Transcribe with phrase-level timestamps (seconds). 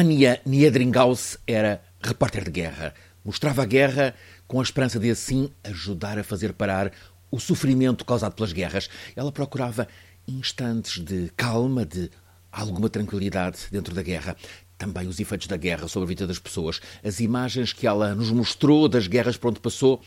[0.00, 2.94] Ania Niedringhaus era repórter de guerra.
[3.22, 4.14] Mostrava a guerra
[4.48, 6.90] com a esperança de assim ajudar a fazer parar
[7.30, 8.88] o sofrimento causado pelas guerras.
[9.14, 9.86] Ela procurava
[10.26, 12.10] instantes de calma, de
[12.50, 14.34] alguma tranquilidade dentro da guerra.
[14.78, 16.80] Também os efeitos da guerra sobre a vida das pessoas.
[17.04, 20.00] As imagens que ela nos mostrou das guerras por onde passou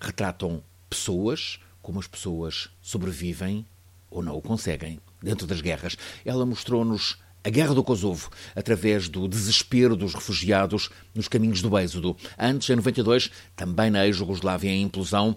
[0.00, 0.60] retratam
[0.90, 3.64] pessoas, como as pessoas sobrevivem
[4.10, 5.96] ou não o conseguem dentro das guerras.
[6.24, 12.16] Ela mostrou-nos a Guerra do Kosovo, através do desespero dos refugiados nos caminhos do Êxodo.
[12.36, 15.36] Antes, em 92, também na ex-Jugoslávia em implosão,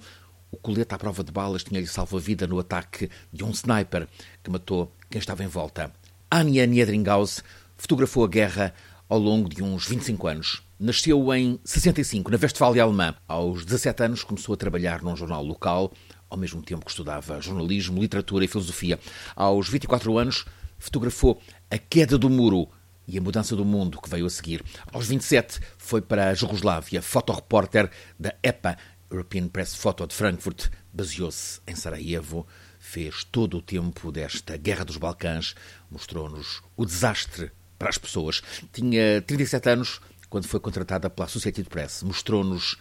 [0.50, 4.08] o colete à prova de balas tinha-lhe salvo a vida no ataque de um sniper
[4.44, 5.94] que matou quem estava em volta.
[6.31, 7.44] Anja Niedringhaus
[7.77, 8.73] fotografou a guerra
[9.08, 10.64] ao longo de uns 25 anos.
[10.80, 13.14] Nasceu em 65, na Westfália alemã.
[13.28, 15.94] Aos 17 anos começou a trabalhar num jornal local,
[16.28, 19.00] ao mesmo tempo que estudava jornalismo, literatura e filosofia.
[19.36, 20.45] Aos 24 anos
[20.80, 21.39] fotografou
[21.70, 22.68] a queda do muro
[23.08, 24.64] e a mudança do mundo que veio a seguir.
[24.91, 27.90] Aos 27 foi para a Jugoslávia, fotorepórter
[28.20, 28.78] da EPA,
[29.09, 32.48] European Press Photo de Frankfurt, baseou-se em Sarajevo,
[32.80, 35.56] fez todo o tempo desta Guerra dos Balcãs,
[35.89, 38.42] mostrou-nos o desastre para as pessoas.
[38.72, 42.78] Tinha 37 anos quando foi contratada pela Associated Press, mostrou-nos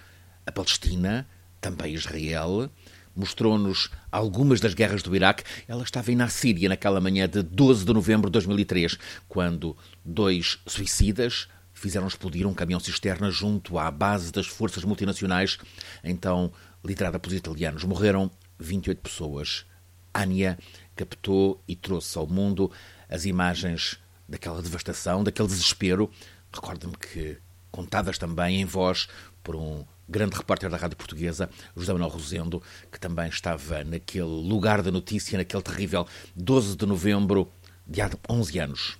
[0.46, 1.26] a Palestina,
[1.60, 2.70] também Israel,
[3.18, 5.42] mostrou-nos algumas das guerras do Iraque.
[5.66, 8.96] Ela estava na Síria naquela manhã de 12 de novembro de 2003,
[9.28, 15.58] quando dois suicidas fizeram explodir um caminhão cisterna junto à base das forças multinacionais,
[16.02, 16.52] então
[16.84, 17.84] liderada pelos italianos.
[17.84, 19.66] Morreram 28 pessoas.
[20.14, 20.56] Ania
[20.96, 22.70] captou e trouxe ao mundo
[23.08, 26.10] as imagens daquela devastação, daquele desespero.
[26.52, 27.38] Recordo-me que
[27.70, 29.08] contadas também em voz
[29.42, 34.82] por um grande repórter da Rádio Portuguesa, José Manuel Rosendo, que também estava naquele lugar
[34.82, 37.50] da notícia, naquele terrível 12 de novembro
[37.86, 38.98] de há 11 anos.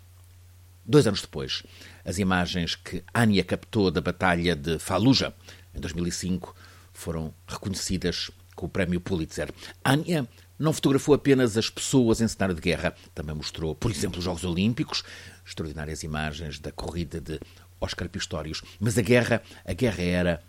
[0.84, 1.62] Dois anos depois,
[2.04, 5.34] as imagens que Ania captou da Batalha de Fallujah,
[5.74, 6.54] em 2005,
[6.92, 9.52] foram reconhecidas com o prémio Pulitzer.
[9.84, 10.26] Ania
[10.58, 14.44] não fotografou apenas as pessoas em cenário de guerra, também mostrou, por exemplo, os Jogos
[14.44, 15.04] Olímpicos,
[15.46, 17.38] extraordinárias imagens da corrida de
[17.80, 18.62] Oscar Pistorius.
[18.80, 20.42] Mas a guerra, a guerra era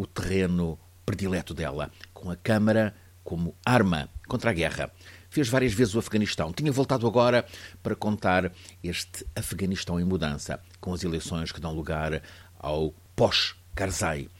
[0.00, 4.90] o terreno predileto dela, com a câmara como arma contra a guerra.
[5.28, 6.54] Fez várias vezes o Afeganistão.
[6.54, 7.44] Tinha voltado agora
[7.82, 8.50] para contar
[8.82, 12.22] este Afeganistão em mudança, com as eleições que dão lugar
[12.58, 14.30] ao pós-Karzai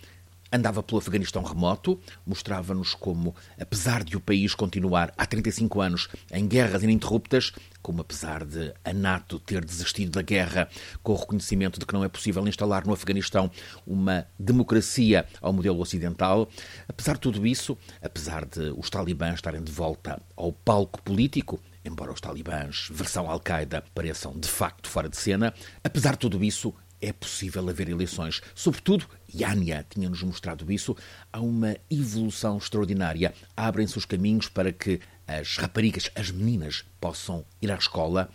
[0.52, 6.46] andava pelo Afeganistão remoto, mostrava-nos como, apesar de o país continuar há 35 anos em
[6.46, 7.52] guerras ininterruptas,
[7.82, 10.68] como apesar de a NATO ter desistido da guerra
[11.02, 13.50] com o reconhecimento de que não é possível instalar no Afeganistão
[13.86, 16.48] uma democracia ao modelo ocidental,
[16.88, 22.12] apesar de tudo isso, apesar de os talibãs estarem de volta ao palco político, embora
[22.12, 27.12] os talibãs, versão Al-Qaeda, pareçam de facto fora de cena, apesar de tudo isso, é
[27.12, 28.40] possível haver eleições.
[28.54, 30.96] Sobretudo, e Ania tinha-nos mostrado isso,
[31.32, 33.34] há uma evolução extraordinária.
[33.56, 38.30] Abrem-se os caminhos para que as raparigas, as meninas, possam ir à escola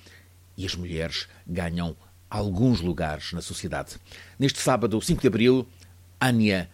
[0.58, 1.96] e as mulheres ganham
[2.30, 3.98] alguns lugares na sociedade.
[4.40, 5.68] Neste sábado, 5 de abril,
[6.20, 6.70] Ania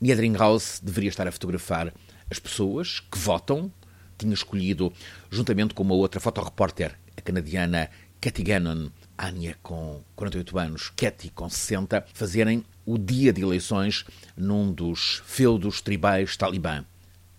[0.00, 1.92] Niedringhaus deveria estar a fotografar
[2.30, 3.72] as pessoas que votam.
[4.16, 4.92] Tinha escolhido,
[5.30, 7.90] juntamente com uma outra fotorepórter, a canadiana
[8.24, 14.72] Cathy Gannon, Anya com 48 anos, Katy com 60, fazerem o dia de eleições num
[14.72, 16.82] dos feudos tribais talibã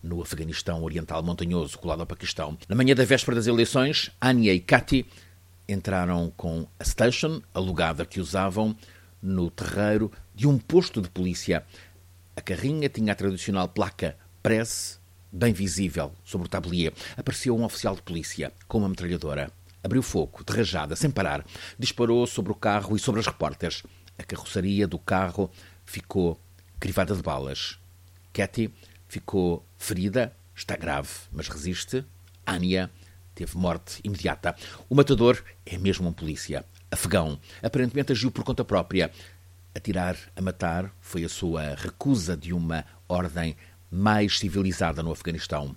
[0.04, 2.56] no Afeganistão Oriental Montanhoso, colado ao Paquistão.
[2.70, 5.08] Na manhã da véspera das eleições, Anya e Katy
[5.68, 8.78] entraram com a station, alugada que usavam,
[9.20, 11.66] no terreiro de um posto de polícia.
[12.36, 15.00] A carrinha tinha a tradicional placa Press,
[15.32, 16.94] bem visível, sobre o tablier.
[17.18, 19.52] Apareceu um oficial de polícia com uma metralhadora
[19.86, 21.46] abriu fogo, de rajada, sem parar.
[21.78, 23.84] Disparou sobre o carro e sobre as repórteres.
[24.18, 25.52] A carroçaria do carro
[25.86, 26.40] ficou
[26.80, 27.80] crivada de balas.
[28.34, 28.74] Katy
[29.08, 32.04] ficou ferida, está grave, mas resiste.
[32.46, 32.90] Ania
[33.36, 34.56] teve morte imediata.
[34.90, 37.40] O matador é mesmo um polícia, afegão.
[37.62, 39.12] Aparentemente agiu por conta própria.
[39.76, 43.56] Atirar a matar foi a sua recusa de uma ordem
[43.92, 45.76] mais civilizada no Afeganistão.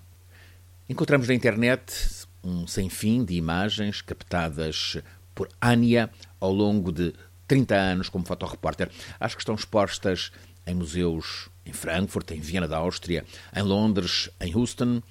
[0.88, 4.96] Encontramos na internet um sem fim de imagens captadas
[5.34, 6.08] por Ania
[6.40, 7.12] ao longo de
[7.46, 8.90] 30 anos como fotorepórter.
[9.20, 10.32] Acho que estão expostas
[10.66, 13.24] em museus em Frankfurt, em Viena da Áustria,
[13.54, 15.02] em Londres, em Houston.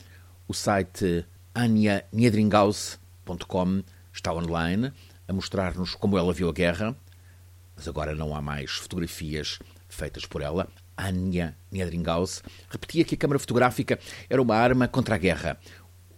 [0.48, 4.92] O site anianiedringhaus.com está online
[5.28, 6.98] a mostrar-nos como ela viu a guerra,
[7.76, 10.68] mas agora não há mais fotografias feitas por ela.
[10.98, 15.60] Anja Niedringhaus repetia que a câmara fotográfica era uma arma contra a guerra,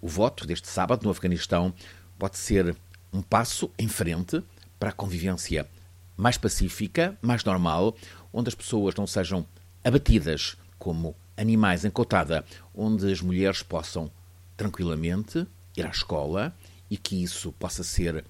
[0.02, 1.74] o voto deste sábado no Afeganistão
[2.18, 2.76] pode ser
[3.12, 4.44] um passo em frente
[4.80, 5.68] para a convivência
[6.16, 7.96] mais pacífica, mais normal,
[8.34, 9.46] onde as pessoas não sejam
[9.84, 14.12] abatidas como animais em cotada, onde as mulheres possam
[14.58, 16.54] tranquilamente ir à escola
[16.90, 18.26] e que isso possa ser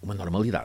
[0.00, 0.60] uma normalidade.